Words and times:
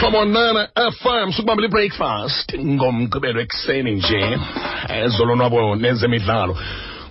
Mhlobonana 0.00 0.68
FM 0.74 1.32
sukubambela 1.32 1.68
i-breakfast 1.68 2.54
ngomgqibelo 2.58 3.40
ekuseni 3.40 3.92
nje 3.92 4.38
ezolonwabo 5.04 5.76
nezemidlalo. 5.76 6.56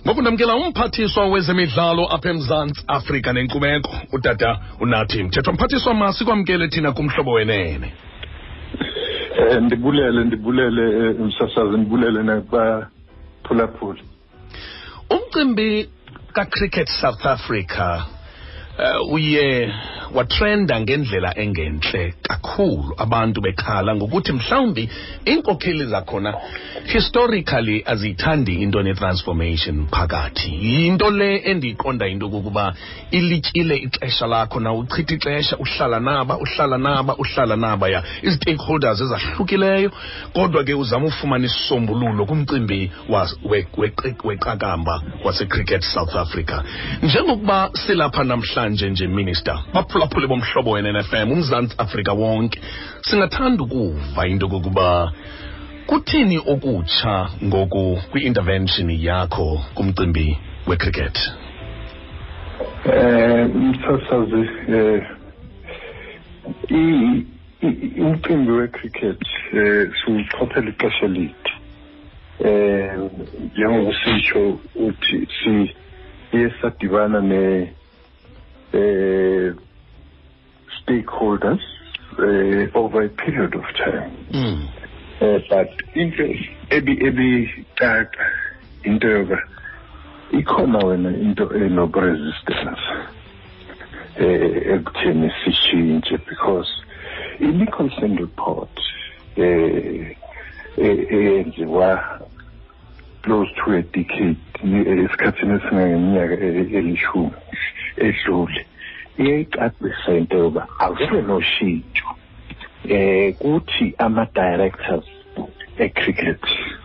Ngoku 0.04 0.20
ndamkela 0.22 0.56
umphathiswa 0.56 1.26
wezemidlalo 1.26 2.14
apha 2.14 2.30
emzantsi 2.30 2.84
afrika 2.88 3.32
nenkcubeko 3.32 3.94
utata 4.12 4.58
unathi 4.80 5.22
mthethwa 5.22 5.52
mphathiswa 5.52 5.94
masikwamkele 5.94 6.68
thina 6.68 6.92
kumhlobo 6.92 7.32
wenene. 7.32 7.92
Eh 9.38 9.62
ndibulele 9.62 10.24
ndibulele 10.24 10.84
eh, 11.06 11.16
msasazi 11.20 11.76
ndibulele 11.76 12.22
nakubaphulaphula 12.22 14.00
umcimbi 15.10 15.88
kacricket 16.32 16.88
south 16.88 17.26
africa 17.26 18.02
uh, 18.80 19.12
uye 19.12 19.72
watrenda 20.14 20.80
ngendlela 20.80 21.38
engentle 21.38 22.14
kakhulu 22.22 22.94
abantu 22.96 23.40
bekhala 23.40 23.94
ngokuthi 23.96 24.32
mhlawumbi 24.32 24.90
iinkokheli 25.26 25.86
zakhona 25.86 26.34
historically 26.84 27.82
aziyithandi 27.86 28.62
into 28.62 28.82
ne-transformation 28.82 29.86
phakathi. 29.86 30.50
Yinto 30.50 31.10
le 31.10 31.36
endiyiqonda 31.36 32.06
into 32.08 32.28
kokuba 32.28 32.74
ilityile 33.10 33.76
ixesha 33.76 34.26
lakho 34.26 34.60
na 34.60 34.72
uchitha 34.72 35.14
ixesha 35.14 35.56
uhlala 35.58 36.00
naba 36.00 36.38
uhlala 36.38 36.78
naba 36.78 37.16
uhlala 37.16 37.56
naba 37.56 37.88
ya. 37.88 38.02
Izi-stakeholders 38.22 39.00
ezahlukileyo 39.00 39.90
kodwa 40.32 40.64
ke 40.64 40.74
uzama 40.74 41.06
ufumana 41.06 41.46
isisombululo 41.46 42.26
kumcimbi 42.26 42.90
weqakamba 44.24 45.02
wasecricket 45.24 45.82
south 45.82 46.14
africa. 46.14 46.62
Njengokuba 47.02 47.70
silapha 47.86 48.24
namhlanje 48.24 48.69
nje 48.70 49.06
minister. 49.06 49.58
Baphulaphule 49.74 50.26
bomhlobo 50.26 50.70
we-nfm 50.70 51.32
umzantsi 51.32 51.74
afrika 51.78 52.12
wonke. 52.12 52.60
Singathanda 53.02 53.62
ukuva 53.64 54.26
into 54.26 54.48
kokuba 54.48 55.12
kuthini 55.86 56.38
okutsha 56.38 57.28
ngoku 57.44 57.98
kwi-intervention 58.10 58.90
yakho 58.90 59.60
kumcimbi 59.74 60.38
wecricket? 60.66 61.18
Eh 62.84 63.48
msasazi 63.54 64.48
eh 64.68 65.06
umcimbi 67.98 68.52
wecricket 68.52 69.20
eh 69.52 69.90
siwuchophela 70.04 70.68
ixesha 70.70 71.04
elide. 71.04 71.50
Eh 72.44 72.90
njengokusitsho 73.54 74.58
uthi 74.74 75.28
si 75.44 75.74
iye 76.32 76.52
sadibana 76.62 77.20
ne 77.20 77.72
stakeholders 80.82 81.60
eh 82.18 82.68
over 82.74 83.02
a 83.02 83.08
period 83.08 83.54
of 83.54 83.64
time 83.74 84.12
mm. 84.30 84.68
but 85.48 85.70
into 85.94 86.24
ebi 86.70 86.94
ebicaca 87.08 88.26
into 88.84 89.06
yoba 89.08 89.38
ikhona 90.32 90.78
wena 90.78 91.10
into 91.26 91.44
enob 91.64 91.94
resistance 91.96 92.80
eh 94.16 94.74
ekutheni 94.74 95.30
sishintshe 95.44 96.16
because 96.28 96.68
i-nicholson 97.40 98.16
report 98.16 98.74
eh 99.36 100.16
eyenziwa 100.78 102.20
close 103.22 103.50
to 103.64 103.72
a 103.72 103.82
decade 103.82 104.36
ni- 104.64 104.88
esikhathini 105.04 105.54
esingangeminyaka 105.54 106.34
elishumi 106.78 107.30
edlule. 107.96 108.66
Iyayicacisa 109.18 110.12
into 110.16 110.36
yoba 110.36 110.66
akube 110.78 111.22
noshintsho 111.22 112.06
eh 112.88 113.34
kuthi 113.38 113.94
ama-directors 113.98 115.04
e-cricket 115.78 116.40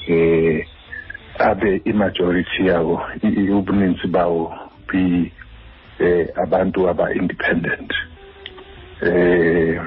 eh 0.08 0.66
abe 1.39 1.82
i-majority 1.86 2.67
yabo 2.67 3.02
ubuninzi 3.58 4.08
bawo 4.08 4.54
bi 4.88 5.32
eh 5.99 6.27
abantu 6.36 6.89
aba-independent. 6.89 7.93
Eh 9.02 9.80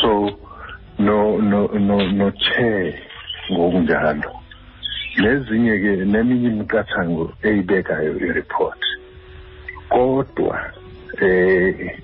so 0.00 0.30
no 0.98 1.38
no 1.38 1.66
no 1.66 1.96
no 2.12 2.30
chair 2.30 2.94
ngokunjalo. 3.52 4.32
Nezinye 5.16 5.78
ke 5.80 6.04
neminye 6.04 6.48
imiqathango 6.48 7.32
eyibekayo 7.42 8.16
i-report. 8.20 8.85
Kodwa 9.88 10.60
eh 11.20 11.98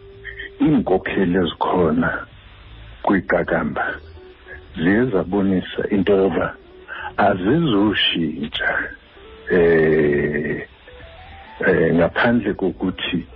inkokheli 0.61 1.39
ezikhona 1.39 2.27
kwiqakamba 3.03 3.85
ziye 4.77 5.05
zabonisa 5.05 5.83
into 5.91 6.13
yoba 6.17 6.55
azizoshintsha 7.17 8.71
eh 9.51 10.67
eh 11.67 11.95
ngaphandle 11.95 12.53
kokuthi 12.55 13.27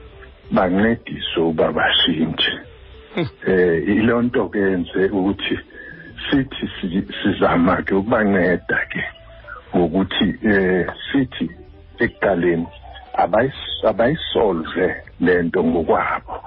bancediswe 0.50 1.42
uba 1.42 1.72
bashintshe. 1.72 2.52
Eh 3.46 3.82
ilonto 3.88 4.48
ke 4.48 4.58
yenze 4.58 5.08
ukuthi 5.10 5.58
sithi 6.30 6.66
si- 6.80 7.08
sizama 7.22 7.82
ke 7.82 7.94
ukubanceda 7.94 8.78
ke 8.92 9.02
ngokuthi 9.76 10.26
eh 10.44 10.86
sithi 11.12 11.50
ekuqaleni 11.98 12.66
abayisolve 13.84 14.96
lento 15.20 15.64
ngokwabo 15.64 16.44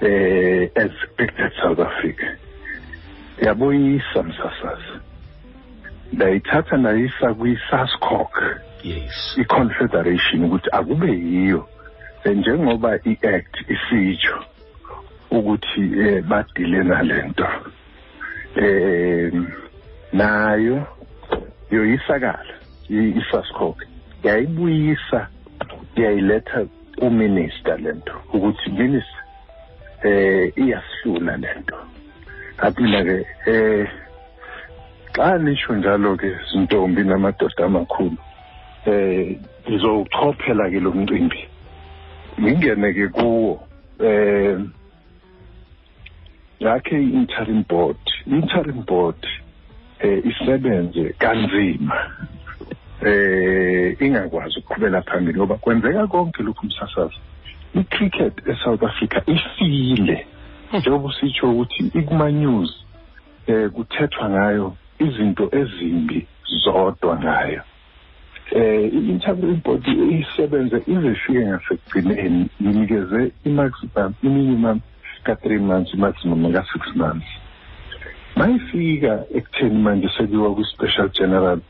eh 0.00 0.70
as 0.76 0.90
cricket 1.16 1.52
South 1.62 1.80
Africa. 1.80 2.26
Yaboyisa 3.42 4.22
msasazi. 4.22 4.98
Ndayithatha 6.12 6.76
ndayisa 6.76 7.34
kwi-SASCOC 7.34 8.30
yes. 8.82 9.34
i-confederation 9.38 10.44
ukuthi 10.44 10.68
akube 10.72 11.12
yiyo. 11.12 11.68
Njengoba 12.24 12.96
i-act 13.04 13.56
isitsho 13.70 14.44
ukuthi 15.30 16.00
eh, 16.00 16.22
badile 16.24 16.82
nalento 16.84 17.46
eh 18.56 19.32
nayo 20.12 20.86
yoyisakala 21.70 22.54
i- 22.88 23.08
i-SASCOC 23.18 23.76
yayibuyisa 24.24 25.28
yayiletha 26.02 26.66
kuminister 26.98 27.78
lento 27.80 28.14
ukuthi 28.34 28.70
minister 28.70 29.22
eh 30.04 30.52
iyasihlula 30.56 31.36
lento 31.36 31.76
aphila 32.58 33.04
ke 33.04 33.26
eh 33.46 33.88
xa 35.12 35.38
nisho 35.38 35.74
njalo 35.74 36.16
ke 36.16 36.30
zintombi 36.52 37.04
namadoda 37.04 37.64
amakhulu 37.64 38.16
eh 38.86 39.36
ngizowuchophela 39.68 40.70
ke 40.70 40.80
lo 40.80 40.92
mcimbi. 40.92 41.48
Ngingene 42.40 42.92
ke 42.92 43.08
kuwo 43.08 43.60
eh 44.00 44.58
yakhe 46.60 46.96
i-interim 46.96 47.64
board. 47.68 47.98
I-interim 48.26 48.82
board 48.86 49.26
eh 50.00 50.22
isebenze 50.24 51.14
kanzima. 51.18 51.98
Eh 53.06 53.96
ingakwazi 54.00 54.58
ukuqhubela 54.58 55.02
phambili 55.02 55.38
ngoba 55.38 55.56
kwenzeka 55.56 56.06
konke 56.06 56.42
lokhu 56.42 56.66
umsasazi 56.66 57.18
i-cricket 57.74 58.34
e-south 58.48 58.82
africa 58.82 59.18
ifile 59.26 60.26
njengoba 60.72 61.08
usitsho 61.08 61.50
ukuthi 61.50 61.90
ikuma-news 61.94 62.70
eh 63.46 63.70
kuthethwa 63.70 64.30
ngayo 64.30 64.76
izinto 64.98 65.48
ezimbi 65.52 66.26
zodwa 66.64 67.18
ngayo. 67.18 67.62
Eh 68.50 68.90
i-interim 68.92 69.60
board 69.64 69.86
isebenze 69.86 70.82
ize 70.86 71.10
ifike 71.12 71.46
ngasekugcineni 71.46 72.48
inikeze 72.60 73.32
i-maximum 73.44 74.14
i-minimum 74.22 74.80
ka-three 75.24 75.58
months 75.58 75.94
i-maximum 75.94 76.52
ka-six 76.52 76.82
months. 76.96 77.28
Mayifika 78.36 79.24
ekutheni 79.34 79.78
manje 79.78 80.08
sekuyiwa 80.16 80.54
kwi-special 80.54 81.08
general 81.18 81.60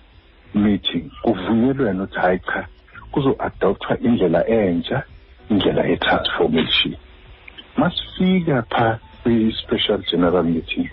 meeting. 0.54 1.10
Kuvunyelwene 1.22 2.02
ukuthi 2.02 2.18
hayi 2.18 2.38
cha 2.38 2.66
kuzo-adopthwa 3.12 3.98
indlela 4.00 4.46
entsha 4.46 5.02
indlela 5.50 5.84
ye-transformation. 5.84 6.96
Masifika 7.76 8.62
pha 8.70 8.98
kwi-special 9.22 9.98
general 10.10 10.44
meeting 10.44 10.90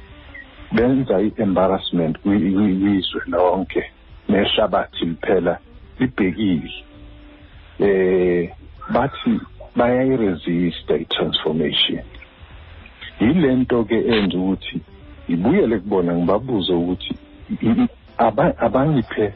benza 0.72 1.22
i-embarrassment 1.22 2.18
kwi- 2.20 2.52
kwi- 2.54 2.80
kwizwe 2.80 3.22
lonke. 3.28 3.84
Nehlabathi 4.30 5.06
liphela 5.06 5.58
libhekile. 6.00 6.74
Eh 7.80 8.52
bathi 8.94 9.40
bayayiresista 9.76 10.96
i-transformation. 10.96 12.02
Yilento 13.20 13.84
ke 13.84 13.96
enza 14.08 14.38
ukuthi 14.38 14.82
ngibuyele 15.30 15.80
kubona 15.80 16.16
ngibabuze 16.16 16.74
ukuthi 16.74 17.16
i- 17.62 17.68
i- 17.68 17.88
aba- 18.18 18.58
abangiphe 18.58 19.34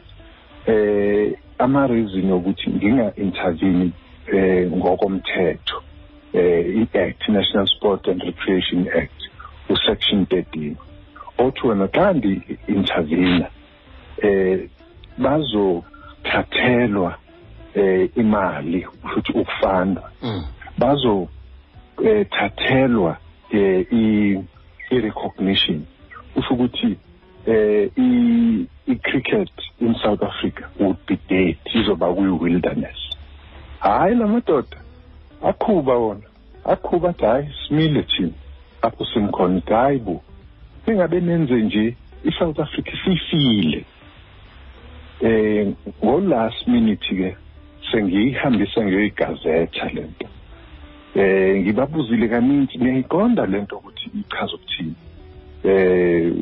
eh 0.66 1.32
ama-reason 1.58 2.32
ukuthi 2.32 2.70
nginga-intervene 2.70 3.90
eh 4.32 4.70
ngokomthetho 4.72 5.82
eh 6.32 6.76
i-act 6.76 7.28
national 7.28 7.66
sport 7.66 8.08
and 8.08 8.22
recreation 8.22 8.88
act 8.88 9.20
usection 9.68 10.24
13 10.24 10.74
othi 11.38 11.66
wena 11.66 11.88
xa 11.88 12.12
ndi-intervene 12.12 13.46
eh 14.22 14.68
bazothathelwa 15.18 17.16
eh 17.74 18.08
imali 18.16 18.86
futhi 19.14 19.32
ukufanda 19.32 20.02
Mm. 20.22 20.44
bazo 20.78 21.28
eh, 22.04 22.26
thathelwa 22.30 23.16
eh, 23.50 23.86
i 23.92 24.38
i-recognition 24.90 25.82
usho 26.36 26.54
ukuthi 26.54 26.96
eh 27.46 27.90
i 27.96 28.66
i-cricket 28.86 29.50
in 29.80 29.94
South 30.02 30.22
Africa 30.22 30.68
would 30.78 30.98
be 31.06 31.18
dead. 31.28 31.56
Izoba 31.74 32.14
kwi-wilderness. 32.14 32.98
Hayi 33.80 34.14
lamadoda 34.14 34.76
akhuba 35.42 35.94
wona 35.94 36.26
akhuba 36.64 37.08
athi 37.08 37.24
hayi 37.24 37.48
simile 37.68 38.02
thina 38.02 38.32
apho 38.82 39.04
simkhona 39.04 39.58
ithi 39.58 39.72
hayi 39.72 39.98
bo 39.98 40.22
ningabe 40.86 41.20
nenze 41.20 41.54
nje 41.54 41.96
i-South 42.24 42.58
Africa 42.60 42.92
siyifile. 43.04 43.84
Eh 45.20 45.72
ngo 46.04 46.20
last 46.20 46.66
minute 46.66 47.14
ke 47.14 47.36
sengiyihambisa 47.92 48.84
ngiyoyigazetha 48.84 49.88
lento 49.94 50.26
eh 51.14 51.60
ngibabuzile 51.60 52.28
kaningi 52.28 52.78
niyayiqonda 52.78 53.46
lento 53.46 53.76
ukuthi 53.76 54.10
ichaza 54.20 54.54
ukuthini. 54.54 54.94
Eh 55.64 56.32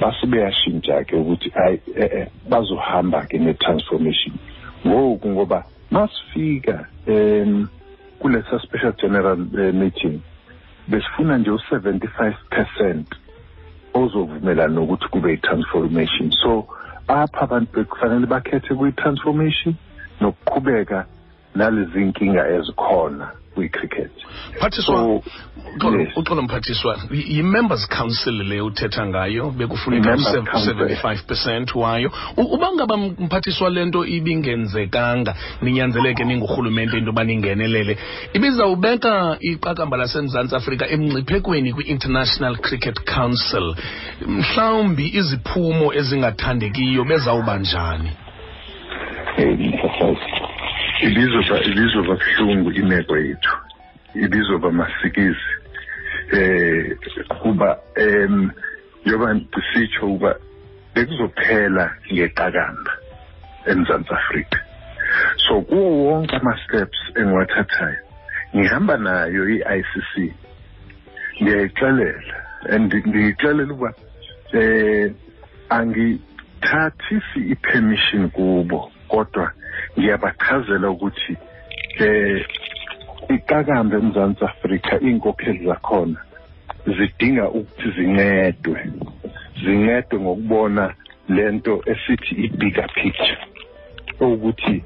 base 0.00 0.26
beyashintsha 0.26 1.04
ke 1.04 1.16
ukuthi 1.16 1.52
ayi 1.54 1.80
eh, 1.96 2.10
eh, 2.12 2.26
bazohamba 2.48 3.26
ke 3.28 3.38
ne-transformation. 3.38 4.34
Ngoku 4.86 5.28
ngoba 5.28 5.64
masifika 5.90 6.86
em 7.06 7.68
kulesa 8.20 8.58
special 8.62 8.92
general 8.92 9.38
eh, 9.58 9.74
meeting 9.74 10.20
besifuna 10.88 11.38
nje 11.38 11.50
u-75 11.50 12.34
percent 12.50 13.06
ozovumelana 13.94 14.74
nokuthi 14.74 15.08
kube 15.08 15.32
i-transformation. 15.32 16.30
So 16.42 16.66
apha 17.08 17.40
abantu 17.40 17.84
kufanele 17.84 18.26
bakhethe 18.26 18.74
kwi-transformation 18.74 19.74
nokuqhubeka 20.20 21.06
nalezi 21.54 22.04
nkinga 22.04 22.48
ezikhona. 22.48 23.39
Kwi-cricket. 23.54 24.10
Mphathiswa 24.56 25.20
uxolo 26.16 26.42
mphathiswa 26.42 26.98
yi-members 27.10 27.88
council 27.88 28.34
le 28.34 28.60
uthetha 28.60 29.06
ngayo 29.06 29.50
bekufuneka 29.50 30.08
I-members 30.08 30.50
council. 30.52 30.82
u-75 30.82 31.26
percent 31.26 31.74
wayo. 31.74 32.10
Uba 32.36 32.72
ngaba 32.72 32.96
mphathiswa 32.96 33.70
le 33.70 33.84
nto 33.84 34.06
ibingenzekanga 34.06 35.34
ninyanzeleke 35.62 36.24
ningurhulumente 36.24 36.98
into 36.98 37.10
yoba 37.10 37.24
ningenelele 37.24 37.98
ibizawubeka 38.32 39.36
iqakamba 39.40 39.96
lasemzantsi 39.96 40.56
afrika 40.56 40.88
emngciphekweni 40.88 41.72
kwi-international 41.72 42.56
cricket 42.56 43.00
council. 43.14 43.74
Mhlawumbi 44.26 45.10
iziphumo 45.18 45.94
ezingathandekiyo 45.94 47.04
bezawuba 47.04 47.58
njani 47.58 48.10
ibizoba 51.02 51.56
ibizoba 51.64 52.12
buhlungu 52.20 52.72
imeko 52.72 53.16
yethu. 53.16 53.56
Ibizoba 54.14 54.70
masikizi. 54.70 55.50
Eh 56.32 56.96
kuba 57.42 57.78
em 57.96 58.50
njengoba 59.04 59.40
sisitsho 59.54 60.06
ukuba 60.06 60.36
bekuzophela 60.94 61.84
ngeqakamba 62.12 62.92
eMzantsi 63.66 64.12
Afrika. 64.14 64.58
So 65.48 65.60
kuwo 65.60 66.04
wonke 66.04 66.36
ama-steps 66.36 66.98
engiwathathayo 67.16 68.02
ngihamba 68.56 68.96
nayo 68.96 69.48
i-ICC 69.48 70.12
ngiyayixelela. 71.42 72.36
And 72.70 72.92
ngiyixelela 72.94 73.72
ukuba 73.72 73.94
eh 74.52 75.12
angithathisi 75.70 77.40
i-permission 77.52 78.30
kubo 78.30 78.92
kodwa 79.08 79.52
ngiyabachazela 80.00 80.90
ukuthi 80.90 81.36
eh 82.00 82.40
iqakamba 83.28 83.96
eMzantsi 84.00 84.44
Afrika 84.44 84.92
inkokheli 85.00 85.66
zakhona 85.68 86.20
zidinga 86.96 87.44
ukuthi 87.48 87.86
zincedwe. 87.96 88.80
Zincedwe 89.62 90.16
ngokubona 90.20 90.94
lento 91.28 91.82
esithi 91.92 92.32
i-bigger 92.44 92.88
picture. 92.94 93.38
Ukuthi 94.20 94.84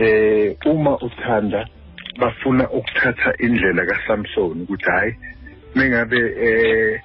eh 0.00 0.56
uma 0.66 0.98
uthanda 1.06 1.60
bafuna 2.20 2.64
ukuthatha 2.70 3.30
indlela 3.38 3.86
kaSamson 3.86 4.62
ukuthi 4.62 4.90
hayi 4.90 5.12
mengabe 5.74 6.18
eh 6.46 7.00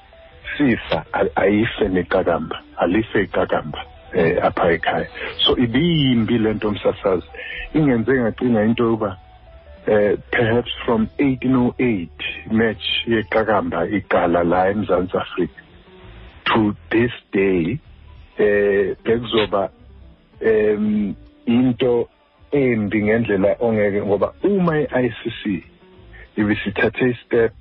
sifa 0.58 1.06
a- 1.14 1.36
ayife 1.42 1.86
neqakamba 1.88 2.58
alife 2.78 3.24
iqakamba. 3.24 3.93
Eh 4.14 4.38
apha 4.44 4.72
ekhaya. 4.72 5.08
So 5.46 5.58
ibiyimbi 5.58 6.38
lento 6.38 6.72
msasazi. 6.72 7.28
Ingenze 7.74 8.14
ngacina 8.14 8.64
into 8.64 8.84
yoba 8.84 9.18
eh 9.88 10.18
perhaps 10.32 10.72
from 10.86 11.08
1808 11.20 12.10
match 12.52 13.08
yeqakamba 13.08 13.88
iqala 13.88 14.44
la 14.44 14.70
eMzantsi 14.70 15.18
Afrika. 15.18 15.62
To 16.46 16.76
this 16.90 17.12
day 17.32 17.80
eh 18.38 18.96
bekuzoba 19.04 19.70
em 20.42 21.16
into 21.46 22.08
embi 22.52 23.04
ngendlela 23.04 23.56
ongeke 23.60 24.02
ngoba 24.02 24.34
uma 24.44 24.80
i-ICC 24.80 25.64
ibisithathe 26.38 27.10
istep 27.10 27.54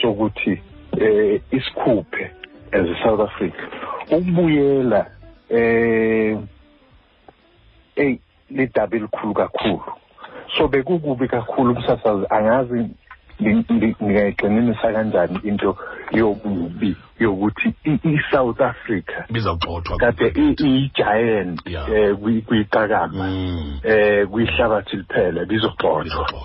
sokuthi 0.00 0.60
eh 1.00 1.40
isikhuphe 1.50 2.30
as 2.72 2.88
South 3.02 3.20
Africa 3.20 3.62
ukubuyela 4.10 5.06
eh 5.50 6.38
eh 7.96 8.18
lidaba 8.50 8.96
elikhulu 8.96 9.34
kakhulu. 9.34 9.82
So 10.56 10.68
bekukubi 10.68 11.28
kakhulu 11.28 11.72
umsasazi 11.74 12.26
angazi 12.30 12.88
ngi- 13.40 13.64
ngi- 13.72 13.96
ngingayigxininisa 14.02 14.92
kanjani 14.92 15.38
into 15.44 15.76
yobubi. 16.12 16.96
Yokuthi 17.20 17.74
i-South 17.84 18.60
Africa 18.60 19.24
bizawugxothwa 19.30 19.98
kade 19.98 20.28
i-giant 20.36 21.60
eh 21.66 22.16
um 22.22 22.40
kwiqakamba 22.42 23.28
Mm. 23.28 23.80
eh 23.84 24.26
kwihlabathi 24.28 24.96
liphela 24.96 25.44
bizogxothwa 25.44 26.36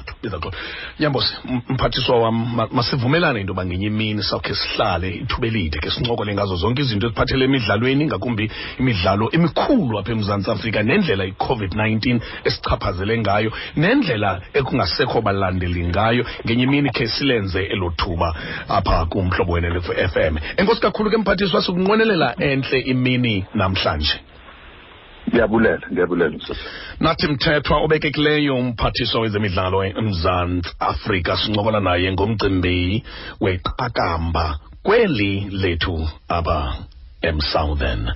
nyambosi 1.00 1.34
mphathiswa 1.70 2.20
wam 2.22 2.68
masivumelane 2.72 3.42
into 3.42 3.52
yoba 3.52 3.66
ngenye 3.66 3.88
imini 3.88 4.24
sawukhe 4.24 4.56
sihlale 4.56 5.10
ithuba 5.10 5.48
elide 5.48 5.80
ke 5.80 5.92
sincokole 5.92 6.34
ngazo 6.34 6.56
zonke 6.56 6.82
izinto 6.82 7.08
eziphathele 7.08 7.46
emidlalweni 7.46 8.06
ngakumbi 8.06 8.52
imidlalo 8.80 9.30
emikhulu 9.32 10.00
apha 10.00 10.12
emzantsi 10.12 10.52
afrika 10.52 10.84
nendlela 10.84 11.26
i-covid-19 11.26 12.20
esichaphazele 12.44 13.18
ngayo 13.18 13.52
nendlela 13.76 14.42
ekungasekho 14.54 15.22
balandeli 15.22 15.88
ngayo. 15.88 16.26
Ngenye 16.46 16.64
imini 16.64 16.90
khe 16.90 17.08
silenze 17.08 17.64
elo 17.66 17.90
thuba 17.90 18.36
apha 18.68 19.06
kumhlobo 19.06 19.54
wenelefu 19.54 19.92
FM 19.94 20.38
enkosi 20.64 20.82
kakhulu 20.82 21.10
ke 21.12 21.18
mphathiswa 21.18 21.62
sikunqwenelela 21.62 22.36
entle 22.40 22.80
imini 22.80 23.46
namhlanje. 23.54 24.16
Ndiyabulela 25.28 25.88
ndiyabulela 25.92 26.38
nathi 27.00 27.28
mthethwa 27.28 27.78
obekekileyo 27.78 28.56
umphathiswa 28.58 29.22
wezemidlalo 29.22 29.84
emzantsi 29.84 30.70
afrika 30.80 31.38
sincokola 31.38 31.80
naye 31.80 32.12
ngomcimbi 32.12 33.04
weqakamba 33.42 34.60
kweli 34.84 35.48
lethu 35.52 36.10
aba 36.28 36.76
emsouthern 37.22 38.12